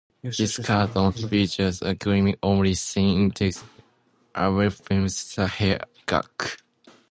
This 0.23 0.57
cartoon 0.57 1.11
features 1.11 1.83
a 1.83 1.93
gimmick 1.93 2.39
only 2.41 2.73
seen 2.73 3.21
in 3.25 3.29
Tex 3.29 3.63
Avery 4.35 4.71
films, 4.71 5.35
the 5.35 5.45
"hair 5.45 5.81
gag". 6.07 6.57